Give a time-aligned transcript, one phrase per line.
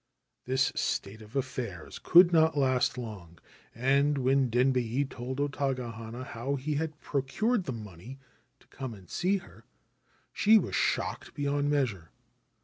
[0.47, 3.37] 'This state of affairs could not last long,
[3.75, 8.17] and when Denbei told O Taga hana how he had procured the money
[8.59, 9.63] to come and see her
[10.33, 12.09] she was shocked beyond measure.